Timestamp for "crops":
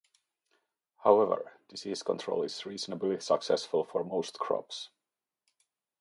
4.39-4.89